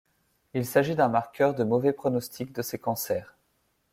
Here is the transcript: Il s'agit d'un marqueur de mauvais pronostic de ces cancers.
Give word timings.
Il 0.55 0.65
s'agit 0.65 0.95
d'un 0.95 1.09
marqueur 1.09 1.53
de 1.53 1.63
mauvais 1.63 1.93
pronostic 1.93 2.53
de 2.53 2.63
ces 2.63 2.79
cancers. 2.79 3.35